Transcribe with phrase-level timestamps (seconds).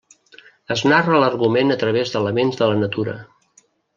[0.75, 3.17] Es narra l'argument a través d'elements de la natura.